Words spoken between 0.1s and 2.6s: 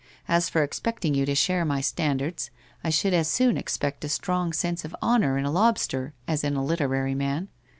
As for expecting you to share my stand ards,